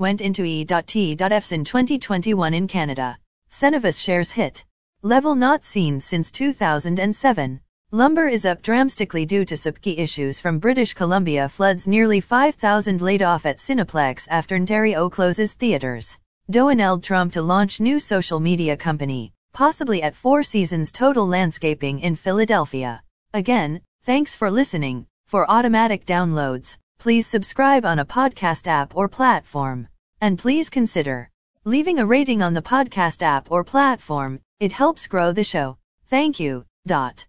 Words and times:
went 0.00 0.20
into 0.20 0.42
E.T.Fs 0.42 1.52
in 1.52 1.64
2021 1.64 2.52
in 2.52 2.66
Canada. 2.66 3.16
Cenovus 3.48 4.00
shares 4.00 4.32
hit. 4.32 4.64
Level 5.06 5.36
not 5.36 5.62
seen 5.62 6.00
since 6.00 6.32
2007. 6.32 7.60
Lumber 7.92 8.26
is 8.26 8.44
up 8.44 8.60
drastically 8.60 9.24
due 9.24 9.44
to 9.44 9.56
supply 9.56 9.92
issues 9.92 10.40
from 10.40 10.58
British 10.58 10.94
Columbia 10.94 11.48
floods 11.48 11.86
nearly 11.86 12.20
5,000 12.20 13.00
laid 13.00 13.22
off 13.22 13.46
at 13.46 13.58
Cineplex 13.58 14.26
after 14.28 14.56
Ontario 14.56 15.08
closes 15.08 15.52
theaters. 15.52 16.18
Donald 16.50 17.04
Trump 17.04 17.34
to 17.34 17.40
launch 17.40 17.78
new 17.78 18.00
social 18.00 18.40
media 18.40 18.76
company, 18.76 19.32
possibly 19.52 20.02
at 20.02 20.16
Four 20.16 20.42
Seasons 20.42 20.90
Total 20.90 21.24
Landscaping 21.24 22.00
in 22.00 22.16
Philadelphia. 22.16 23.00
Again, 23.32 23.82
thanks 24.02 24.34
for 24.34 24.50
listening. 24.50 25.06
For 25.28 25.48
automatic 25.48 26.04
downloads, 26.04 26.78
please 26.98 27.28
subscribe 27.28 27.84
on 27.84 28.00
a 28.00 28.04
podcast 28.04 28.66
app 28.66 28.96
or 28.96 29.06
platform. 29.08 29.86
And 30.20 30.36
please 30.36 30.68
consider 30.68 31.30
leaving 31.64 32.00
a 32.00 32.06
rating 32.06 32.42
on 32.42 32.54
the 32.54 32.68
podcast 32.74 33.22
app 33.22 33.52
or 33.52 33.62
platform. 33.62 34.40
It 34.58 34.72
helps 34.72 35.06
grow 35.06 35.32
the 35.32 35.44
show. 35.44 35.76
Thank 36.08 36.40
you. 36.40 36.64
Dot. 36.86 37.26